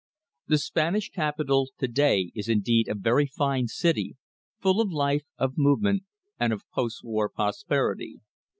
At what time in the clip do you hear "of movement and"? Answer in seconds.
5.37-6.51